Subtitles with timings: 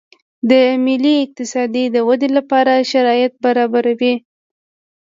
[0.49, 0.51] د
[0.85, 4.13] ملي اقتصاد د ودې لپاره شرایط برابروي